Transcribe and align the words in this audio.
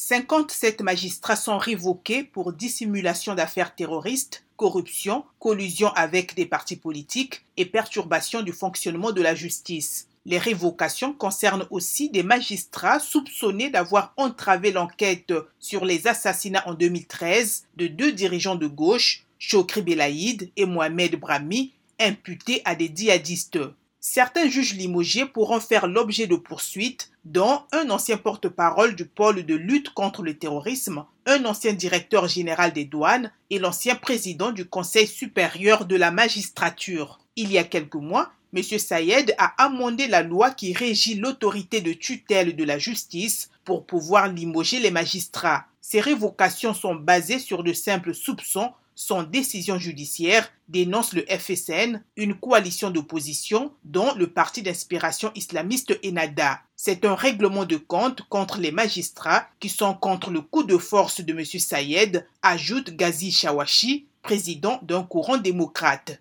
57 0.00 0.82
magistrats 0.82 1.34
sont 1.34 1.58
révoqués 1.58 2.22
pour 2.22 2.52
dissimulation 2.52 3.34
d'affaires 3.34 3.74
terroristes, 3.74 4.44
corruption, 4.56 5.24
collusion 5.40 5.88
avec 5.88 6.36
des 6.36 6.46
partis 6.46 6.76
politiques 6.76 7.44
et 7.56 7.66
perturbation 7.66 8.42
du 8.42 8.52
fonctionnement 8.52 9.10
de 9.10 9.22
la 9.22 9.34
justice. 9.34 10.06
Les 10.24 10.38
révocations 10.38 11.12
concernent 11.12 11.66
aussi 11.72 12.10
des 12.10 12.22
magistrats 12.22 13.00
soupçonnés 13.00 13.70
d'avoir 13.70 14.14
entravé 14.16 14.70
l'enquête 14.70 15.34
sur 15.58 15.84
les 15.84 16.06
assassinats 16.06 16.62
en 16.68 16.74
2013 16.74 17.64
de 17.76 17.88
deux 17.88 18.12
dirigeants 18.12 18.54
de 18.54 18.68
gauche, 18.68 19.24
Chokri 19.40 19.82
Belaïd 19.82 20.52
et 20.56 20.64
Mohamed 20.64 21.16
Brahmi, 21.16 21.72
imputés 21.98 22.62
à 22.64 22.76
des 22.76 22.92
djihadistes. 22.94 23.58
Certains 24.00 24.48
juges 24.48 24.74
limogés 24.74 25.26
pourront 25.26 25.58
faire 25.58 25.88
l'objet 25.88 26.28
de 26.28 26.36
poursuites, 26.36 27.10
dont 27.32 27.60
un 27.72 27.90
ancien 27.90 28.16
porte-parole 28.16 28.94
du 28.94 29.04
pôle 29.04 29.44
de 29.44 29.54
lutte 29.54 29.90
contre 29.90 30.22
le 30.22 30.38
terrorisme, 30.38 31.04
un 31.26 31.44
ancien 31.44 31.74
directeur 31.74 32.26
général 32.26 32.72
des 32.72 32.86
douanes 32.86 33.30
et 33.50 33.58
l'ancien 33.58 33.96
président 33.96 34.50
du 34.50 34.64
Conseil 34.64 35.06
supérieur 35.06 35.84
de 35.84 35.94
la 35.94 36.10
magistrature. 36.10 37.18
Il 37.36 37.52
y 37.52 37.58
a 37.58 37.64
quelques 37.64 37.96
mois, 37.96 38.32
M. 38.54 38.62
Sayed 38.62 39.34
a 39.36 39.62
amendé 39.62 40.06
la 40.06 40.22
loi 40.22 40.52
qui 40.52 40.72
régit 40.72 41.16
l'autorité 41.16 41.82
de 41.82 41.92
tutelle 41.92 42.56
de 42.56 42.64
la 42.64 42.78
justice 42.78 43.50
pour 43.62 43.84
pouvoir 43.84 44.28
limoger 44.28 44.78
les 44.78 44.90
magistrats. 44.90 45.66
Ces 45.82 46.00
révocations 46.00 46.72
sont 46.72 46.94
basées 46.94 47.38
sur 47.38 47.62
de 47.62 47.74
simples 47.74 48.14
soupçons 48.14 48.70
sans 48.98 49.22
décision 49.22 49.78
judiciaire, 49.78 50.50
dénonce 50.68 51.12
le 51.12 51.24
FSN, 51.28 52.02
une 52.16 52.34
coalition 52.34 52.90
d'opposition 52.90 53.70
dont 53.84 54.12
le 54.14 54.26
parti 54.26 54.60
d'inspiration 54.60 55.30
islamiste 55.36 55.96
Enada. 56.04 56.62
C'est 56.74 57.04
un 57.04 57.14
règlement 57.14 57.64
de 57.64 57.76
compte 57.76 58.22
contre 58.28 58.58
les 58.58 58.72
magistrats 58.72 59.46
qui 59.60 59.68
sont 59.68 59.94
contre 59.94 60.32
le 60.32 60.40
coup 60.40 60.64
de 60.64 60.76
force 60.76 61.20
de 61.20 61.32
M. 61.32 61.44
Sayed, 61.44 62.26
ajoute 62.42 62.90
Ghazi 62.96 63.30
Shawashi, 63.30 64.06
président 64.20 64.80
d'un 64.82 65.04
courant 65.04 65.38
démocrate. 65.38 66.16